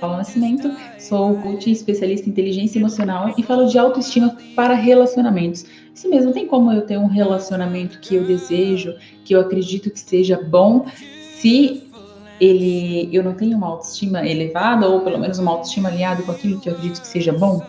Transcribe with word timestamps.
Paulo 0.00 0.18
Nascimento, 0.18 0.70
sou 0.98 1.36
coach 1.36 1.70
especialista 1.70 2.28
em 2.28 2.30
inteligência 2.30 2.78
emocional 2.78 3.32
e 3.38 3.42
falo 3.42 3.66
de 3.66 3.78
autoestima 3.78 4.36
para 4.54 4.74
relacionamentos. 4.74 5.64
Isso 5.94 6.10
mesmo, 6.10 6.32
tem 6.32 6.46
como 6.46 6.70
eu 6.72 6.82
ter 6.82 6.98
um 6.98 7.06
relacionamento 7.06 7.98
que 8.00 8.16
eu 8.16 8.24
desejo, 8.26 8.94
que 9.24 9.34
eu 9.34 9.40
acredito 9.40 9.90
que 9.90 9.98
seja 9.98 10.42
bom, 10.42 10.84
se 11.36 11.84
ele 12.38 13.08
eu 13.12 13.22
não 13.22 13.32
tenho 13.34 13.56
uma 13.56 13.68
autoestima 13.68 14.26
elevada 14.26 14.88
ou 14.88 15.00
pelo 15.00 15.18
menos 15.18 15.38
uma 15.38 15.52
autoestima 15.52 15.88
alinhada 15.88 16.22
com 16.22 16.32
aquilo 16.32 16.60
que 16.60 16.68
eu 16.68 16.74
acredito 16.74 17.00
que 17.00 17.06
seja 17.06 17.32
bom? 17.32 17.62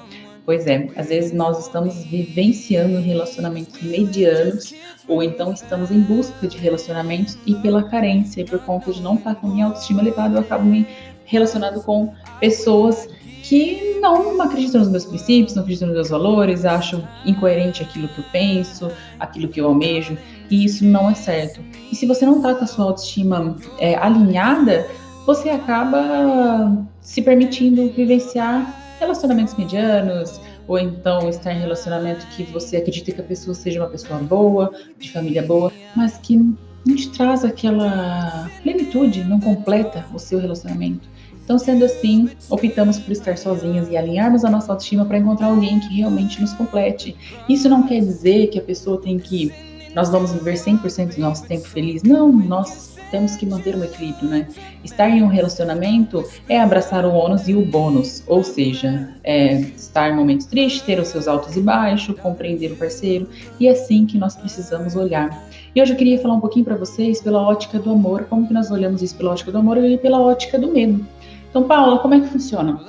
Pois 0.46 0.68
é, 0.68 0.88
às 0.96 1.07
vezes 1.07 1.32
nós 1.32 1.66
estamos 1.66 2.04
vivenciando 2.04 3.00
relacionamentos 3.00 3.82
medianos 3.82 4.75
ou 5.07 5.23
então 5.23 5.52
estamos 5.52 5.89
em 5.89 6.02
busca 6.02 6.48
de 6.48 6.55
relacionamentos 6.57 7.36
e 7.48 7.55
pela 7.55 7.82
carência 7.84 8.41
e 8.41 8.45
por 8.45 8.59
conta 8.59 8.94
de 8.94 9.02
não 9.02 9.16
estar 9.16 9.34
com 9.35 9.48
minha 9.48 9.66
autoestima 9.66 10.02
elevada, 10.02 10.35
eu 10.38 10.41
acabo 10.41 10.63
me 10.63 10.85
relacionado 11.26 11.81
com 11.81 12.13
pessoas 12.40 13.08
que 13.41 13.98
não 13.99 14.40
acreditam 14.40 14.81
nos 14.81 14.90
meus 14.90 15.05
princípios, 15.05 15.55
não 15.55 15.63
acreditam 15.63 15.88
nos 15.88 15.95
meus 15.95 16.09
valores, 16.09 16.63
acham 16.63 17.07
incoerente 17.26 17.82
aquilo 17.82 18.07
que 18.07 18.20
eu 18.20 18.26
penso, 18.32 18.91
aquilo 19.20 19.48
que 19.48 19.59
eu 19.59 19.66
almejo, 19.66 20.16
e 20.49 20.63
isso 20.63 20.85
não 20.85 21.09
é 21.09 21.16
certo. 21.16 21.59
E 21.91 21.96
se 21.96 22.05
você 22.05 22.26
não 22.26 22.38
está 22.38 22.54
com 22.54 22.63
a 22.63 22.68
sua 22.68 22.85
autoestima 22.85 23.55
é, 23.80 23.96
alinhada, 23.96 24.88
você 25.26 25.49
acaba 25.49 26.85
se 27.02 27.21
permitindo 27.21 27.90
vivenciar 27.90 28.84
relacionamentos 28.99 29.55
medianos, 29.55 30.40
ou 30.67 30.80
então 30.80 31.30
estar 31.30 31.54
em 31.54 31.59
relacionamento 31.59 32.26
que 32.27 32.44
você 32.44 32.77
acredita 32.77 33.12
que 33.12 33.21
a 33.21 33.23
pessoa 33.23 33.54
seja 33.54 33.80
uma 33.80 33.90
pessoa 33.90 34.20
boa, 34.20 34.73
de 34.98 35.12
família 35.12 35.44
boa, 35.44 35.71
mas 35.95 36.18
que 36.18 36.38
não 36.38 36.95
te 36.95 37.09
traz 37.09 37.44
aquela 37.44 38.49
plenitude, 38.62 39.23
não 39.23 39.40
completa 39.40 40.05
o 40.13 40.20
seu 40.20 40.40
relacionamento. 40.40 41.10
Então, 41.43 41.60
sendo 41.60 41.85
assim, 41.85 42.29
optamos 42.49 42.98
por 42.98 43.12
estar 43.12 43.38
sozinhas 43.38 43.88
e 43.90 43.96
alinharmos 43.96 44.43
a 44.43 44.49
nossa 44.49 44.71
autoestima 44.71 45.05
para 45.05 45.20
encontrar 45.20 45.48
alguém 45.48 45.79
que 45.79 45.93
realmente 45.93 46.41
nos 46.41 46.54
complete. 46.54 47.16
Isso 47.48 47.70
não 47.70 47.84
quer 47.84 47.99
dizer 47.99 48.48
que 48.48 48.57
a 48.57 48.63
pessoa 48.63 48.99
tem 48.99 49.20
que. 49.20 49.54
Nós 49.96 50.10
vamos 50.10 50.34
viver 50.34 50.55
100% 50.55 51.15
do 51.15 51.21
nosso 51.21 51.48
tempo 51.48 51.68
feliz. 51.68 52.04
Não, 52.04 52.29
nós 52.32 52.98
temos 53.10 53.38
que 53.38 53.46
manter 53.46 53.76
um 53.77 53.84
equilíbrio, 53.84 54.27
né? 54.27 54.48
Estar 54.84 55.10
em 55.10 55.24
um 55.24 55.27
relacionamento 55.27 56.21
é 56.49 56.60
abraçar 56.60 57.05
o 57.05 57.13
ônus 57.13 57.48
e 57.48 57.55
o 57.55 57.65
bônus, 57.65 58.21
ou 58.27 58.43
seja, 58.43 59.10
é 59.23 59.54
estar 59.60 60.10
em 60.10 60.16
momentos 60.16 60.48
tristes, 60.48 60.82
ter 60.82 60.99
os 60.99 61.07
seus 61.07 61.29
altos 61.29 61.55
e 61.55 61.62
baixos, 61.62 62.20
compreender 62.20 62.73
o 62.73 62.76
parceiro, 62.76 63.29
e 63.57 63.68
é 63.68 63.71
assim 63.71 64.06
que 64.06 64.18
nós 64.18 64.35
precisamos 64.35 64.97
olhar. 64.97 65.47
E 65.73 65.81
hoje 65.81 65.94
eu 65.94 65.97
queria 65.97 66.19
falar 66.19 66.34
um 66.34 66.41
pouquinho 66.41 66.66
para 66.66 66.75
vocês 66.75 67.22
pela 67.22 67.41
ótica 67.41 67.79
do 67.79 67.91
amor, 67.91 68.25
como 68.25 68.47
que 68.47 68.53
nós 68.53 68.69
olhamos 68.72 69.01
isso 69.01 69.16
pela 69.16 69.31
ótica 69.31 69.51
do 69.51 69.59
amor 69.59 69.78
e 69.78 69.97
pela 69.97 70.19
ótica 70.19 70.59
do 70.59 70.68
medo. 70.68 71.06
Então, 71.50 71.63
Paula, 71.63 72.00
como 72.00 72.16
é 72.16 72.19
que 72.19 72.28
funciona? 72.28 72.81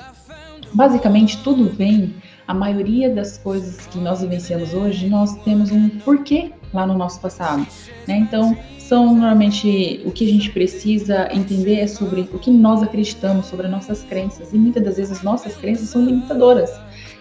Basicamente, 0.75 1.41
tudo 1.45 1.71
vem, 1.71 2.15
a 2.49 2.55
maioria 2.55 3.11
das 3.11 3.39
coisas 3.39 3.87
que 3.87 3.99
nós 3.99 4.21
vivenciamos 4.21 4.73
hoje, 4.75 5.09
nós 5.09 5.37
temos 5.43 5.71
um 5.71 5.89
porquê 5.89 6.53
lá 6.77 6.87
no 6.87 6.97
nosso 6.97 7.19
passado. 7.21 7.67
Né? 8.07 8.19
Então, 8.19 8.57
são 8.79 9.07
normalmente 9.07 10.01
o 10.05 10.13
que 10.13 10.25
a 10.25 10.33
gente 10.33 10.51
precisa 10.51 11.29
entender 11.33 11.81
é 11.81 11.87
sobre 11.89 12.21
o 12.33 12.39
que 12.39 12.51
nós 12.51 12.83
acreditamos, 12.83 13.47
sobre 13.47 13.67
nossas 13.67 14.05
crenças. 14.05 14.53
E 14.53 14.59
muitas 14.59 14.85
das 14.85 14.97
vezes 14.97 15.19
as 15.19 15.23
nossas 15.25 15.57
crenças 15.57 15.89
são 15.89 16.05
limitadoras. 16.05 16.71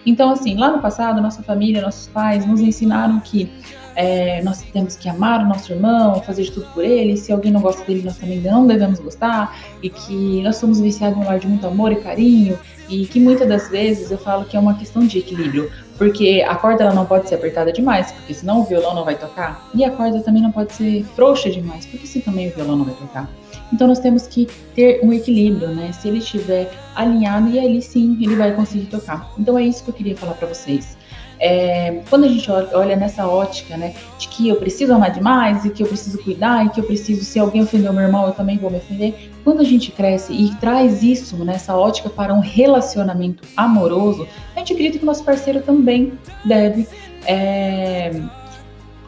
Então, 0.04 0.30
assim, 0.30 0.56
lá 0.56 0.70
no 0.70 0.80
passado, 0.80 1.20
nossa 1.20 1.42
família, 1.42 1.82
nossos 1.82 2.06
pais 2.06 2.46
nos 2.46 2.60
ensinaram 2.60 3.18
que 3.18 3.50
é, 3.96 4.42
nós 4.42 4.62
temos 4.62 4.94
que 4.94 5.08
amar 5.08 5.42
o 5.42 5.48
nosso 5.48 5.72
irmão, 5.72 6.22
fazer 6.22 6.44
de 6.44 6.52
tudo 6.52 6.66
por 6.74 6.84
ele, 6.84 7.16
se 7.16 7.32
alguém 7.32 7.50
não 7.50 7.60
gosta 7.60 7.82
dele, 7.84 8.02
nós 8.04 8.18
também 8.18 8.40
não 8.40 8.66
devemos 8.66 9.00
gostar, 9.00 9.58
e 9.82 9.88
que 9.88 10.42
nós 10.42 10.56
somos 10.56 10.78
viciados 10.78 11.18
em 11.18 11.22
um 11.22 11.24
lar 11.24 11.40
de 11.40 11.48
muito 11.48 11.66
amor 11.66 11.90
e 11.90 11.96
carinho, 11.96 12.58
e 12.88 13.06
que 13.06 13.18
muitas 13.18 13.48
das 13.48 13.68
vezes 13.68 14.10
eu 14.10 14.18
falo 14.18 14.44
que 14.44 14.56
é 14.56 14.60
uma 14.60 14.74
questão 14.74 15.04
de 15.04 15.18
equilíbrio, 15.18 15.72
porque 15.98 16.44
a 16.46 16.54
corda 16.54 16.84
ela 16.84 16.94
não 16.94 17.06
pode 17.06 17.28
ser 17.28 17.36
apertada 17.36 17.72
demais, 17.72 18.12
porque 18.12 18.34
senão 18.34 18.60
o 18.60 18.64
violão 18.64 18.94
não 18.94 19.04
vai 19.04 19.16
tocar, 19.16 19.68
e 19.74 19.84
a 19.84 19.90
corda 19.90 20.20
também 20.20 20.42
não 20.42 20.52
pode 20.52 20.72
ser 20.72 21.04
frouxa 21.14 21.50
demais, 21.50 21.86
porque 21.86 22.06
senão 22.06 22.24
também 22.26 22.48
o 22.48 22.54
violão 22.54 22.76
não 22.76 22.84
vai 22.84 22.94
tocar. 22.94 23.28
Então 23.72 23.88
nós 23.88 23.98
temos 23.98 24.26
que 24.26 24.46
ter 24.74 25.00
um 25.02 25.12
equilíbrio, 25.12 25.68
né? 25.68 25.90
Se 25.92 26.08
ele 26.08 26.18
estiver 26.18 26.70
alinhado, 26.94 27.48
e 27.50 27.58
ali 27.58 27.82
sim 27.82 28.16
ele 28.20 28.36
vai 28.36 28.52
conseguir 28.54 28.86
tocar. 28.86 29.30
Então 29.38 29.58
é 29.58 29.62
isso 29.62 29.82
que 29.82 29.90
eu 29.90 29.94
queria 29.94 30.16
falar 30.16 30.34
para 30.34 30.48
vocês. 30.48 30.96
É, 31.38 32.00
quando 32.08 32.24
a 32.24 32.28
gente 32.28 32.50
olha 32.50 32.96
nessa 32.96 33.26
ótica, 33.26 33.76
né, 33.76 33.94
de 34.18 34.28
que 34.28 34.48
eu 34.48 34.56
preciso 34.56 34.92
amar 34.92 35.10
demais 35.10 35.64
e 35.64 35.70
que 35.70 35.82
eu 35.82 35.86
preciso 35.86 36.18
cuidar 36.22 36.64
e 36.64 36.70
que 36.70 36.80
eu 36.80 36.84
preciso, 36.84 37.24
se 37.24 37.38
alguém 37.38 37.62
ofender 37.62 37.90
o 37.90 37.94
meu 37.94 38.02
irmão, 38.02 38.26
eu 38.26 38.32
também 38.32 38.56
vou 38.56 38.70
me 38.70 38.78
ofender. 38.78 39.30
Quando 39.44 39.60
a 39.60 39.64
gente 39.64 39.92
cresce 39.92 40.32
e 40.32 40.54
traz 40.56 41.02
isso 41.02 41.36
nessa 41.44 41.76
ótica 41.76 42.08
para 42.08 42.32
um 42.32 42.40
relacionamento 42.40 43.42
amoroso, 43.56 44.26
a 44.54 44.58
gente 44.60 44.72
acredita 44.72 44.98
que 44.98 45.04
o 45.04 45.06
nosso 45.06 45.24
parceiro 45.24 45.60
também 45.62 46.14
deve 46.44 46.88
é, 47.26 48.10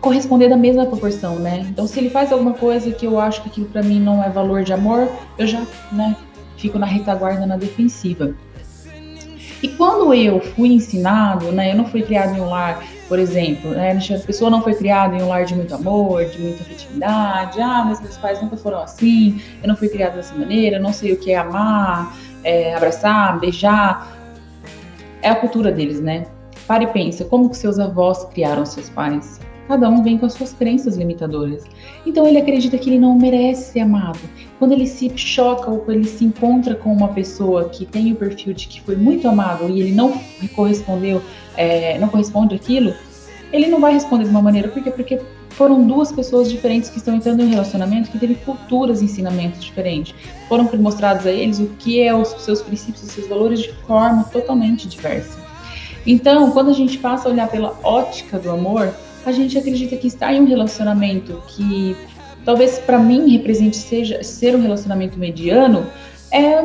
corresponder 0.00 0.48
da 0.48 0.56
mesma 0.56 0.86
proporção, 0.86 1.36
né? 1.38 1.66
Então, 1.70 1.86
se 1.86 1.98
ele 1.98 2.10
faz 2.10 2.32
alguma 2.32 2.54
coisa 2.54 2.90
que 2.90 3.06
eu 3.06 3.18
acho 3.18 3.42
que 3.42 3.48
aquilo 3.48 3.66
para 3.66 3.82
mim 3.82 4.00
não 4.00 4.22
é 4.22 4.28
valor 4.28 4.62
de 4.62 4.72
amor, 4.72 5.08
eu 5.36 5.46
já, 5.46 5.62
né, 5.90 6.16
fico 6.56 6.78
na 6.78 6.86
retaguarda, 6.86 7.46
na 7.46 7.56
defensiva. 7.56 8.34
E 9.62 9.68
quando 9.68 10.14
eu 10.14 10.40
fui 10.40 10.68
ensinado, 10.68 11.50
né, 11.50 11.72
eu 11.72 11.76
não 11.76 11.84
fui 11.84 12.02
criado 12.02 12.36
em 12.36 12.40
um 12.40 12.48
lar, 12.48 12.82
por 13.08 13.18
exemplo, 13.18 13.70
né, 13.70 13.92
a 13.92 14.26
pessoa 14.26 14.50
não 14.50 14.62
foi 14.62 14.74
criada 14.74 15.16
em 15.16 15.22
um 15.22 15.28
lar 15.28 15.44
de 15.44 15.54
muito 15.54 15.74
amor, 15.74 16.24
de 16.26 16.40
muita 16.40 16.62
afetividade, 16.62 17.60
ah, 17.60 17.84
mas 17.84 18.00
meus 18.00 18.16
pais 18.18 18.40
nunca 18.40 18.56
foram 18.56 18.82
assim, 18.82 19.42
eu 19.60 19.68
não 19.68 19.76
fui 19.76 19.88
criada 19.88 20.16
dessa 20.16 20.34
maneira, 20.34 20.78
não 20.78 20.92
sei 20.92 21.12
o 21.12 21.16
que 21.16 21.32
é 21.32 21.38
amar, 21.38 22.16
é, 22.44 22.74
abraçar, 22.74 23.38
beijar. 23.40 24.16
É 25.22 25.30
a 25.30 25.34
cultura 25.34 25.72
deles, 25.72 26.00
né? 26.00 26.26
Pare 26.66 26.84
e 26.84 26.88
pensa, 26.88 27.24
como 27.24 27.50
que 27.50 27.56
seus 27.56 27.78
avós 27.78 28.24
criaram 28.26 28.64
seus 28.64 28.88
pais? 28.88 29.40
Cada 29.68 29.86
um 29.90 30.02
vem 30.02 30.16
com 30.16 30.24
as 30.24 30.32
suas 30.32 30.54
crenças 30.54 30.96
limitadoras. 30.96 31.64
Então 32.06 32.26
ele 32.26 32.38
acredita 32.38 32.78
que 32.78 32.88
ele 32.88 32.98
não 32.98 33.16
merece 33.18 33.72
ser 33.72 33.80
amado. 33.80 34.18
Quando 34.58 34.72
ele 34.72 34.86
se 34.86 35.12
choca 35.14 35.70
ou 35.70 35.84
ele 35.88 36.04
se 36.04 36.24
encontra 36.24 36.74
com 36.74 36.90
uma 36.90 37.08
pessoa 37.08 37.68
que 37.68 37.84
tem 37.84 38.10
o 38.10 38.16
perfil 38.16 38.54
de 38.54 38.66
que 38.66 38.80
foi 38.80 38.96
muito 38.96 39.28
amado 39.28 39.68
e 39.68 39.80
ele 39.82 39.92
não 39.92 40.18
correspondeu, 40.56 41.22
é, 41.54 41.98
não 41.98 42.08
corresponde 42.08 42.54
aquilo, 42.54 42.94
ele 43.52 43.66
não 43.66 43.78
vai 43.78 43.92
responder 43.92 44.24
de 44.24 44.30
uma 44.30 44.40
maneira. 44.40 44.68
Por 44.68 44.82
quê? 44.82 44.90
Porque 44.90 45.20
foram 45.50 45.86
duas 45.86 46.10
pessoas 46.12 46.50
diferentes 46.50 46.88
que 46.88 46.96
estão 46.98 47.16
entrando 47.16 47.40
em 47.40 47.46
um 47.46 47.50
relacionamento 47.50 48.10
que 48.10 48.18
teve 48.18 48.36
culturas 48.36 49.02
e 49.02 49.04
ensinamentos 49.04 49.62
diferentes. 49.62 50.14
Foram 50.48 50.70
mostrados 50.78 51.26
a 51.26 51.32
eles 51.32 51.58
o 51.58 51.66
que 51.78 52.00
é 52.00 52.14
os 52.14 52.28
seus 52.42 52.62
princípios, 52.62 53.02
os 53.02 53.10
seus 53.10 53.28
valores 53.28 53.60
de 53.60 53.72
forma 53.86 54.24
totalmente 54.24 54.88
diversa. 54.88 55.38
Então, 56.06 56.52
quando 56.52 56.70
a 56.70 56.72
gente 56.72 56.96
passa 56.96 57.28
a 57.28 57.32
olhar 57.32 57.48
pela 57.48 57.78
ótica 57.82 58.38
do 58.38 58.50
amor, 58.50 58.94
a 59.24 59.32
gente 59.32 59.58
acredita 59.58 59.96
que 59.96 60.06
estar 60.06 60.32
em 60.32 60.40
um 60.40 60.46
relacionamento 60.46 61.42
que 61.48 61.96
talvez 62.44 62.78
para 62.78 62.98
mim 62.98 63.30
represente 63.30 63.76
seja 63.76 64.22
ser 64.22 64.56
um 64.56 64.62
relacionamento 64.62 65.18
mediano, 65.18 65.86
é 66.32 66.62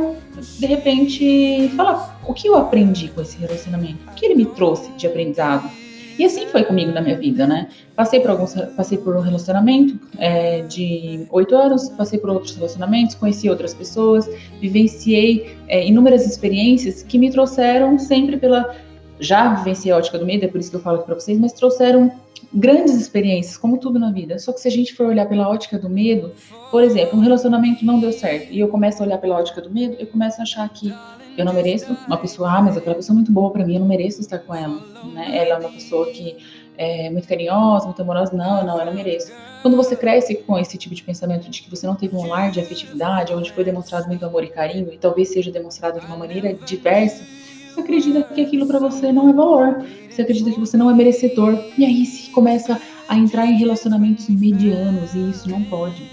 de 0.60 0.66
repente 0.66 1.72
falar 1.76 2.20
o 2.26 2.34
que 2.34 2.48
eu 2.48 2.56
aprendi 2.56 3.10
com 3.10 3.22
esse 3.22 3.38
relacionamento, 3.38 4.00
o 4.10 4.14
que 4.14 4.26
ele 4.26 4.36
me 4.36 4.46
trouxe 4.46 4.90
de 4.94 5.08
aprendizado. 5.08 5.70
E 6.18 6.24
assim 6.24 6.46
foi 6.48 6.64
comigo 6.64 6.92
na 6.92 7.02
minha 7.02 7.18
vida, 7.18 7.48
né? 7.48 7.70
Passei 7.96 8.20
por 8.20 8.30
alguns, 8.30 8.54
passei 8.78 9.00
por 9.00 9.16
um 9.16 9.20
relacionamento 9.20 10.00
é, 10.20 10.62
de 10.62 11.26
oito 11.32 11.56
anos, 11.56 11.90
passei 11.90 12.20
por 12.20 12.30
outros 12.30 12.56
relacionamentos, 12.56 13.16
conheci 13.16 13.50
outras 13.50 13.74
pessoas, 13.74 14.30
vivenciei 14.62 15.58
é, 15.68 15.86
inúmeras 15.86 16.26
experiências 16.26 17.02
que 17.02 17.18
me 17.18 17.32
trouxeram 17.32 17.98
sempre 17.98 18.38
pela 18.38 18.76
já 19.20 19.54
vivenciei 19.56 19.92
a 19.92 19.98
ótica 19.98 20.20
do 20.20 20.26
medo, 20.26 20.46
é 20.46 20.48
por 20.48 20.60
isso 20.60 20.70
que 20.70 20.76
eu 20.76 20.82
falo 20.82 20.98
aqui 20.98 21.06
para 21.06 21.16
vocês, 21.16 21.40
mas 21.40 21.54
trouxeram 21.54 22.12
grandes 22.54 22.96
experiências, 22.96 23.58
como 23.58 23.78
tudo 23.78 24.00
na 24.00 24.12
vida. 24.12 24.40
Só 24.40 24.52
que 24.52 24.60
se 24.60 24.68
a 24.68 24.72
gente 24.72 24.94
for 24.94 25.08
olhar 25.08 25.28
pela 25.28 25.48
ótica 25.48 25.78
do 25.78 25.90
medo, 25.90 26.32
por 26.72 26.84
exemplo, 26.84 27.18
um 27.18 27.22
relacionamento 27.22 27.86
não 27.86 28.00
deu 28.00 28.12
certo 28.12 28.52
e 28.52 28.60
eu 28.60 28.68
começo 28.68 29.02
a 29.02 29.06
olhar 29.06 29.18
pela 29.18 29.36
ótica 29.36 29.62
do 29.62 29.70
medo, 29.70 29.96
eu 30.00 30.08
começo 30.08 30.40
a 30.40 30.44
achar 30.44 30.68
que 30.70 30.94
eu 31.38 31.46
não 31.46 31.54
mereço 31.54 31.98
uma 32.08 32.18
pessoa, 32.18 32.58
ah, 32.58 32.62
mas 32.62 32.78
aquela 32.78 32.96
pessoa 32.96 33.16
é 33.16 33.18
muito 33.18 33.32
boa 33.32 33.52
para 33.52 33.66
mim, 33.66 33.76
eu 33.76 33.80
não 33.80 33.88
mereço 33.88 34.22
estar 34.22 34.40
com 34.40 34.54
ela, 34.54 34.80
né? 35.14 35.36
Ela 35.36 35.56
é 35.56 35.60
uma 35.60 35.72
pessoa 35.72 36.06
que 36.12 36.38
é 36.78 37.10
muito 37.10 37.28
carinhosa, 37.28 37.86
muito 37.86 38.02
amorosa, 38.02 38.36
não, 38.36 38.66
não, 38.66 38.80
eu 38.80 38.86
não 38.86 38.94
mereço. 38.94 39.32
Quando 39.62 39.78
você 39.78 39.96
cresce 39.96 40.36
com 40.36 40.58
esse 40.58 40.78
tipo 40.78 40.94
de 40.94 41.04
pensamento 41.04 41.50
de 41.50 41.62
que 41.62 41.70
você 41.70 41.88
não 41.88 41.96
teve 41.96 42.16
um 42.16 42.28
lar 42.28 42.52
de 42.52 42.60
afetividade, 42.60 43.34
onde 43.34 43.52
foi 43.52 43.64
demonstrado 43.64 44.08
muito 44.08 44.26
amor 44.26 44.44
e 44.44 44.50
carinho, 44.50 44.92
e 44.92 44.98
talvez 44.98 45.30
seja 45.30 45.52
demonstrado 45.52 46.00
de 46.00 46.06
uma 46.06 46.18
maneira 46.18 46.54
diversa, 46.54 47.24
acredita 47.84 48.24
que 48.24 48.42
aquilo 48.42 48.66
para 48.66 48.80
você 48.80 49.12
não 49.12 49.30
é 49.30 49.34
valor, 49.34 49.86
você 50.10 50.22
acredita 50.22 50.52
que 50.52 50.60
você 50.60 50.76
não 50.78 50.90
é 50.90 50.94
merecedor, 50.94 51.58
e 51.78 51.86
aí 51.86 52.06
se 52.06 52.32
começa 52.32 52.80
a 53.08 53.18
entrar 53.18 53.46
em 53.46 53.58
relacionamentos 53.58 54.28
medianos, 54.30 55.14
e 55.14 55.30
isso 55.30 55.50
não 55.50 55.64
pode. 55.66 56.10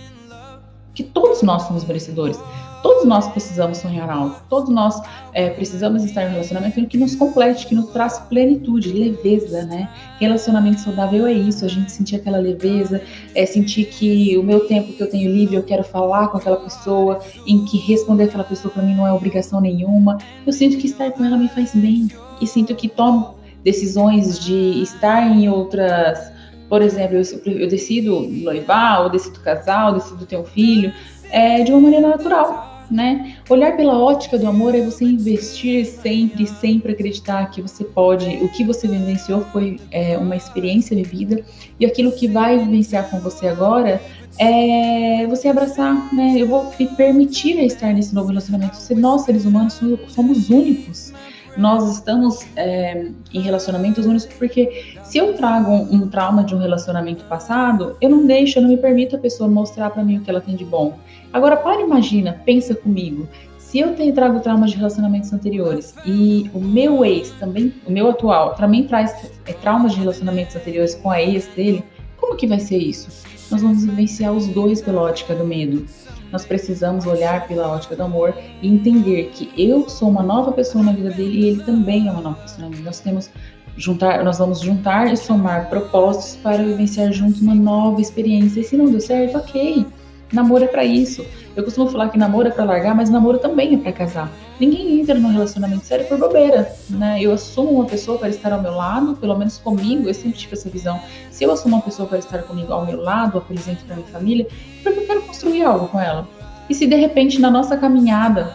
Que 0.95 1.03
todos 1.03 1.43
nós 1.43 1.63
somos 1.63 1.85
merecedores. 1.85 2.39
Todos 2.83 3.05
nós 3.05 3.29
precisamos 3.29 3.79
sonhar 3.79 4.09
alto, 4.09 4.43
todos 4.49 4.71
nós 4.71 5.01
é, 5.33 5.51
precisamos 5.51 6.03
estar 6.05 6.25
em 6.25 6.29
um 6.29 6.31
relacionamento 6.33 6.87
que 6.87 6.97
nos 6.97 7.15
complete, 7.15 7.67
que 7.67 7.75
nos 7.75 7.91
traz 7.91 8.19
plenitude, 8.19 8.93
leveza, 8.93 9.65
né? 9.65 9.89
Relacionamento 10.19 10.81
saudável 10.81 11.27
é 11.27 11.33
isso, 11.33 11.65
a 11.65 11.69
gente 11.69 11.93
sentir 11.93 12.17
aquela 12.17 12.39
leveza, 12.39 13.03
é 13.35 13.45
sentir 13.45 13.87
que 13.87 14.37
o 14.39 14.43
meu 14.43 14.67
tempo 14.67 14.93
que 14.93 15.03
eu 15.03 15.11
tenho 15.11 15.31
livre, 15.31 15.57
eu 15.57 15.63
quero 15.63 15.85
falar 15.85 16.29
com 16.29 16.39
aquela 16.39 16.57
pessoa, 16.57 17.21
em 17.47 17.65
que 17.65 17.79
responder 17.79 18.25
aquela 18.25 18.45
pessoa 18.45 18.73
para 18.73 18.83
mim 18.83 18.95
não 18.95 19.07
é 19.07 19.13
obrigação 19.13 19.61
nenhuma. 19.61 20.19
Eu 20.47 20.53
sinto 20.53 20.79
que 20.79 20.87
estar 20.87 21.11
com 21.11 21.25
ela 21.25 21.37
me 21.37 21.49
faz 21.49 21.75
bem 21.75 22.09
e 22.41 22.47
sinto 22.47 22.75
que 22.75 22.89
tomo 22.89 23.35
decisões 23.63 24.39
de 24.41 24.83
estar 24.83 25.27
em 25.27 25.49
outras 25.49 26.31
por 26.71 26.83
exemplo, 26.83 27.17
eu, 27.17 27.53
eu 27.59 27.69
decido 27.69 28.21
noivar, 28.21 29.03
ou 29.03 29.11
decido 29.11 29.41
casar, 29.41 29.89
ou 29.89 29.95
decido 29.95 30.25
ter 30.25 30.37
um 30.37 30.45
filho, 30.45 30.93
é, 31.29 31.65
de 31.65 31.73
uma 31.73 31.81
maneira 31.81 32.09
natural, 32.09 32.70
né? 32.91 33.37
Olhar 33.49 33.77
pela 33.77 33.99
ótica 33.99 34.39
do 34.39 34.47
amor 34.47 34.75
é 34.75 34.81
você 34.81 35.05
investir 35.05 35.87
sempre, 35.87 36.47
sempre 36.47 36.93
acreditar 36.93 37.51
que 37.51 37.63
você 37.63 37.85
pode, 37.85 38.27
o 38.43 38.49
que 38.49 38.65
você 38.65 38.89
vivenciou 38.89 39.43
foi 39.53 39.79
é, 39.91 40.19
uma 40.19 40.37
experiência 40.37 40.97
vivida 40.97 41.45
e 41.79 41.87
aquilo 41.87 42.13
que 42.13 42.27
vai 42.27 42.59
vivenciar 42.59 43.09
com 43.11 43.21
você 43.21 43.47
agora 43.49 44.01
é 44.39 45.27
você 45.27 45.49
abraçar, 45.49 46.13
né? 46.15 46.35
Eu 46.37 46.47
vou 46.47 46.73
me 46.79 46.87
permitir 46.89 47.59
estar 47.61 47.93
nesse 47.93 48.15
novo 48.15 48.29
relacionamento. 48.29 48.79
Nós, 48.97 49.23
seres 49.23 49.45
humanos, 49.45 49.79
somos 50.09 50.49
únicos 50.49 51.10
nós 51.57 51.97
estamos 51.97 52.47
é, 52.57 53.11
em 53.33 53.41
relacionamentos 53.41 54.07
únicos 54.07 54.27
porque 54.39 54.95
se 55.03 55.19
eu 55.19 55.35
trago 55.35 55.71
um, 55.71 55.95
um, 55.95 56.09
trauma 56.09 56.45
de 56.45 56.55
um 56.55 56.59
relacionamento 56.59 57.25
passado, 57.25 57.97
eu 58.01 58.09
não 58.09 58.27
deixo, 58.27 58.59
eu 58.59 58.63
não 58.63 58.69
me 58.69 58.77
permito 58.77 59.17
a 59.17 59.19
pessoa 59.19 59.49
mostrar 59.49 59.91
para 59.91 60.03
mim 60.05 60.19
o 60.19 60.21
que 60.21 60.31
ela 60.31 60.41
tem 60.41 60.57
de 60.57 60.65
bom. 60.65 60.99
Agora, 61.33 61.57
para 61.57 61.81
imagina, 61.81 62.41
pensa 62.45 62.75
comigo. 62.75 63.29
Se 63.59 63.79
eu 63.79 63.95
tenho, 63.95 64.13
trago 64.13 64.41
traumas 64.41 64.73
de 64.73 64.77
relacionamentos 64.77 65.33
anteriores 65.33 65.95
e 66.05 66.51
o 66.53 66.61
meu 66.61 67.05
ex 67.05 67.31
também, 67.39 67.73
o 67.87 67.93
meu 67.93 68.11
atual, 68.11 68.55
também 68.55 68.85
traz 68.85 69.31
é, 69.47 69.53
traumas 69.53 69.93
de 69.93 70.01
relacionamentos 70.01 70.57
anteriores 70.57 70.95
com 70.97 71.11
a 71.11 71.23
ex 71.23 71.47
dele, 71.55 71.85
como 72.17 72.37
que 72.37 72.47
vai 72.47 72.59
ser 72.59 72.79
isso? 72.79 73.25
Nós 73.51 73.63
vamos 73.63 73.85
vivenciar 73.85 74.33
os 74.33 74.47
dois 74.49 74.83
pela 74.83 75.03
ótica 75.03 75.35
do 75.35 75.45
medo 75.45 75.87
nós 76.33 76.45
precisamos 76.45 77.07
olhar 77.07 77.47
pela 77.47 77.69
ótica 77.69 77.97
do 77.97 78.03
amor 78.03 78.35
e 78.63 78.69
entender 78.69 79.31
que 79.35 79.51
eu 79.57 79.89
sou 79.89 80.09
uma 80.09 80.23
nova 80.23 80.53
pessoa 80.53 80.85
na 80.85 80.93
vida 80.93 81.11
dele 81.11 81.41
e 81.41 81.49
ele 81.49 81.65
também 81.65 82.09
é 82.09 82.11
uma 82.11 82.21
nova 82.21 82.43
pessoa 82.43 82.69
na 82.69 82.75
vida. 82.75 82.85
Nós 82.85 83.01
temos 83.01 83.31
juntar, 83.77 84.25
nós 84.25 84.39
vamos 84.39 84.61
juntar 84.61 85.13
e 85.13 85.17
somar 85.17 85.69
propósitos 85.69 86.37
para 86.37 86.63
vivenciar 86.63 87.13
juntos 87.13 87.41
uma 87.41 87.55
nova 87.55 88.01
experiência. 88.01 88.61
E 88.61 88.65
se 88.65 88.77
não 88.77 88.87
deu 88.87 89.01
certo, 89.01 89.39
ok. 89.39 89.87
Namoro 90.33 90.65
é 90.65 90.67
para 90.69 90.85
isso. 90.85 91.27
Eu 91.57 91.65
costumo 91.65 91.91
falar 91.91 92.09
que 92.09 92.19
namoro 92.19 92.49
é 92.49 92.51
para 92.51 92.65
largar, 92.65 92.95
mas 92.95 93.11
namoro 93.11 93.39
também 93.39 93.75
é 93.75 93.79
para 93.79 93.93
casar. 93.93 94.31
Ninguém 94.59 95.01
entra 95.01 95.15
num 95.15 95.31
relacionamento 95.31 95.85
sério 95.85 96.07
por 96.07 96.19
bobeira, 96.19 96.73
né? 96.89 97.19
Eu 97.21 97.33
assumo 97.33 97.71
uma 97.71 97.85
pessoa 97.85 98.19
para 98.19 98.29
estar 98.29 98.53
ao 98.53 98.63
meu 98.63 98.73
lado, 98.73 99.17
pelo 99.17 99.37
menos 99.37 99.59
comigo, 99.59 100.09
eu 100.09 100.15
sempre 100.15 100.39
tive 100.39 100.55
essa 100.55 100.71
visão. 100.71 101.01
Se 101.31 101.45
eu 101.45 101.53
assumo 101.53 101.77
uma 101.77 101.83
pessoa 101.83 102.07
para 102.07 102.19
estar 102.19 102.43
comigo 102.43 102.73
ao 102.73 102.87
meu 102.87 103.01
lado, 103.01 103.39
apresento 103.39 103.85
para 103.85 103.97
minha 103.97 104.09
família, 104.09 104.47
porque 104.83 105.01
eu 105.01 105.07
quero 105.07 105.23
construir 105.23 105.65
algo 105.65 105.89
com 105.89 106.01
ela. 106.01 106.29
E 106.69 106.75
se 106.75 106.87
de 106.87 106.95
repente 106.95 107.41
na 107.41 107.51
nossa 107.51 107.77
caminhada 107.77 108.55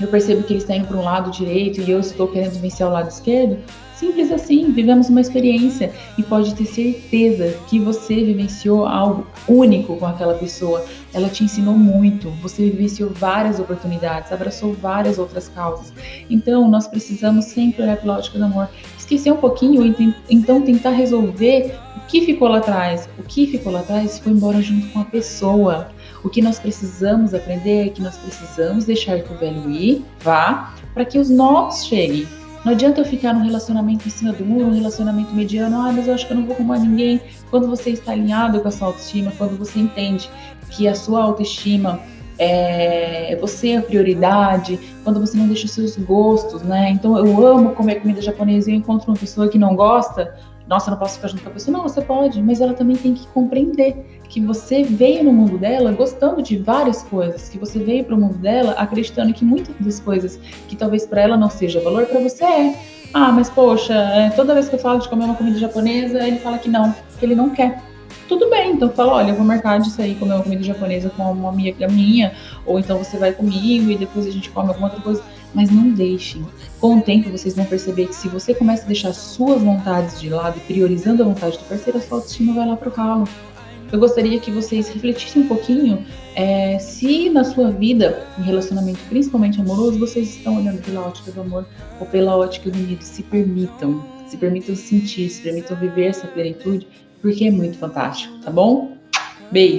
eu 0.00 0.08
percebo 0.08 0.42
que 0.42 0.52
eles 0.52 0.62
estão 0.62 0.76
indo 0.76 0.86
para 0.86 0.96
um 0.96 1.04
lado 1.04 1.30
direito 1.30 1.80
e 1.80 1.90
eu 1.90 2.00
estou 2.00 2.28
querendo 2.28 2.60
vencer 2.60 2.86
o 2.86 2.90
lado 2.90 3.08
esquerdo, 3.08 3.58
Simples 3.94 4.32
assim, 4.32 4.72
vivemos 4.72 5.08
uma 5.08 5.20
experiência 5.20 5.92
e 6.18 6.22
pode 6.22 6.54
ter 6.54 6.66
certeza 6.66 7.56
que 7.68 7.78
você 7.78 8.16
vivenciou 8.16 8.86
algo 8.86 9.24
único 9.48 9.96
com 9.96 10.04
aquela 10.04 10.34
pessoa. 10.34 10.84
Ela 11.12 11.28
te 11.28 11.44
ensinou 11.44 11.74
muito, 11.74 12.28
você 12.42 12.68
vivenciou 12.70 13.10
várias 13.10 13.60
oportunidades, 13.60 14.32
abraçou 14.32 14.72
várias 14.74 15.16
outras 15.16 15.48
causas. 15.48 15.92
Então, 16.28 16.68
nós 16.68 16.88
precisamos 16.88 17.44
sempre 17.44 17.82
olhar 17.82 17.96
pela 17.96 18.18
ótica 18.18 18.36
do 18.36 18.44
amor, 18.44 18.68
esquecer 18.98 19.32
um 19.32 19.36
pouquinho 19.36 19.86
e 19.86 20.14
então 20.28 20.60
tentar 20.60 20.90
resolver 20.90 21.74
o 21.96 22.00
que 22.08 22.26
ficou 22.26 22.48
lá 22.48 22.58
atrás. 22.58 23.08
O 23.16 23.22
que 23.22 23.46
ficou 23.46 23.72
lá 23.72 23.80
atrás 23.80 24.18
foi 24.18 24.32
embora 24.32 24.60
junto 24.60 24.88
com 24.88 25.00
a 25.00 25.04
pessoa. 25.04 25.88
O 26.24 26.30
que 26.30 26.40
nós 26.40 26.58
precisamos 26.58 27.34
aprender 27.34 27.86
é 27.86 27.88
que 27.90 28.00
nós 28.00 28.16
precisamos 28.16 28.86
deixar 28.86 29.20
que 29.20 29.32
o 29.32 29.36
velho 29.36 29.70
ir, 29.70 30.04
vá, 30.20 30.74
para 30.94 31.04
que 31.04 31.18
os 31.18 31.28
novos 31.28 31.84
cheguem. 31.84 32.26
Não 32.64 32.72
adianta 32.72 33.02
eu 33.02 33.04
ficar 33.04 33.34
num 33.34 33.44
relacionamento 33.44 34.08
em 34.08 34.10
cima 34.10 34.32
do 34.32 34.42
muro, 34.42 34.68
um 34.68 34.74
relacionamento 34.74 35.34
mediano, 35.34 35.82
ah, 35.82 35.92
mas 35.92 36.08
eu 36.08 36.14
acho 36.14 36.26
que 36.26 36.32
eu 36.32 36.38
não 36.38 36.46
vou 36.46 36.54
arrumar 36.54 36.78
ninguém. 36.78 37.20
Quando 37.50 37.68
você 37.68 37.90
está 37.90 38.12
alinhado 38.12 38.58
com 38.60 38.68
a 38.68 38.70
sua 38.70 38.88
autoestima, 38.88 39.30
quando 39.36 39.58
você 39.58 39.78
entende 39.78 40.30
que 40.70 40.88
a 40.88 40.94
sua 40.94 41.22
autoestima 41.22 42.00
é 42.38 43.36
você 43.38 43.76
a 43.76 43.82
prioridade, 43.82 44.80
quando 45.04 45.20
você 45.20 45.36
não 45.36 45.46
deixa 45.46 45.66
os 45.66 45.72
seus 45.72 45.96
gostos, 45.96 46.62
né? 46.62 46.90
Então 46.90 47.18
eu 47.18 47.46
amo 47.46 47.74
comer 47.74 48.00
comida 48.00 48.22
japonesa 48.22 48.70
e 48.70 48.74
eu 48.74 48.78
encontro 48.78 49.10
uma 49.10 49.16
pessoa 49.16 49.48
que 49.48 49.58
não 49.58 49.76
gosta, 49.76 50.34
nossa, 50.66 50.88
eu 50.88 50.92
não 50.92 50.98
posso 50.98 51.16
ficar 51.16 51.28
junto 51.28 51.42
com 51.42 51.50
a 51.50 51.52
pessoa. 51.52 51.76
Não, 51.76 51.82
você 51.82 52.00
pode, 52.00 52.42
mas 52.42 52.60
ela 52.60 52.72
também 52.72 52.96
tem 52.96 53.14
que 53.14 53.26
compreender 53.28 54.22
que 54.28 54.40
você 54.40 54.82
veio 54.82 55.22
no 55.22 55.32
mundo 55.32 55.58
dela 55.58 55.92
gostando 55.92 56.42
de 56.42 56.56
várias 56.56 57.02
coisas, 57.02 57.48
que 57.48 57.58
você 57.58 57.78
veio 57.78 58.04
para 58.04 58.14
o 58.14 58.18
mundo 58.18 58.38
dela 58.38 58.72
acreditando 58.72 59.32
que 59.32 59.44
muitas 59.44 59.74
das 59.78 60.00
coisas 60.00 60.38
que 60.68 60.74
talvez 60.74 61.06
para 61.06 61.20
ela 61.20 61.36
não 61.36 61.50
seja 61.50 61.80
valor, 61.80 62.06
para 62.06 62.20
você 62.20 62.44
é. 62.44 62.80
Ah, 63.12 63.30
mas 63.30 63.48
poxa, 63.48 63.94
é, 63.94 64.30
toda 64.30 64.54
vez 64.54 64.68
que 64.68 64.74
eu 64.74 64.78
falo 64.78 64.98
de 64.98 65.08
comer 65.08 65.24
uma 65.24 65.36
comida 65.36 65.58
japonesa, 65.58 66.26
ele 66.26 66.38
fala 66.38 66.58
que 66.58 66.68
não, 66.68 66.92
que 67.18 67.24
ele 67.24 67.34
não 67.34 67.50
quer. 67.50 67.80
Tudo 68.26 68.48
bem, 68.48 68.72
então 68.72 68.88
fala, 68.88 69.12
olha, 69.12 69.30
eu 69.30 69.36
vou 69.36 69.44
marcar 69.44 69.78
de 69.78 69.90
sair 69.90 70.14
comer 70.14 70.34
uma 70.34 70.42
comida 70.42 70.62
japonesa 70.62 71.10
com 71.10 71.30
uma 71.30 71.50
amiga 71.50 71.86
minha, 71.86 72.32
ou 72.64 72.78
então 72.78 72.98
você 72.98 73.18
vai 73.18 73.32
comigo 73.32 73.90
e 73.90 73.98
depois 73.98 74.26
a 74.26 74.30
gente 74.30 74.50
come 74.50 74.68
alguma 74.68 74.88
outra 74.88 75.02
coisa 75.02 75.22
mas 75.54 75.70
não 75.70 75.90
deixem. 75.90 76.44
Com 76.80 76.98
o 76.98 77.02
tempo, 77.02 77.30
vocês 77.30 77.54
vão 77.54 77.64
perceber 77.64 78.06
que 78.08 78.14
se 78.14 78.28
você 78.28 78.54
começa 78.54 78.84
a 78.84 78.86
deixar 78.86 79.12
suas 79.12 79.62
vontades 79.62 80.20
de 80.20 80.28
lado, 80.28 80.60
priorizando 80.66 81.22
a 81.22 81.26
vontade 81.26 81.58
do 81.58 81.64
parceiro, 81.64 81.98
a 81.98 82.02
sua 82.02 82.18
autoestima 82.18 82.54
vai 82.54 82.66
lá 82.66 82.76
pro 82.76 82.90
ralo. 82.90 83.28
Eu 83.92 83.98
gostaria 84.00 84.40
que 84.40 84.50
vocês 84.50 84.88
refletissem 84.88 85.42
um 85.42 85.48
pouquinho 85.48 86.04
é, 86.34 86.78
se 86.80 87.30
na 87.30 87.44
sua 87.44 87.70
vida, 87.70 88.26
em 88.38 88.42
relacionamento 88.42 88.98
principalmente 89.08 89.60
amoroso, 89.60 89.98
vocês 89.98 90.30
estão 90.30 90.56
olhando 90.56 90.82
pela 90.82 91.06
ótica 91.06 91.30
do 91.30 91.40
amor 91.40 91.64
ou 92.00 92.06
pela 92.06 92.36
ótica 92.36 92.70
do 92.70 92.78
medo. 92.78 93.02
Se 93.02 93.22
permitam, 93.22 94.04
se 94.26 94.36
permitam 94.36 94.74
sentir, 94.74 95.30
se 95.30 95.42
permitam 95.42 95.76
viver 95.76 96.06
essa 96.06 96.26
plenitude, 96.26 96.88
porque 97.22 97.44
é 97.44 97.50
muito 97.50 97.78
fantástico, 97.78 98.36
tá 98.38 98.50
bom? 98.50 98.96
Beijo! 99.52 99.72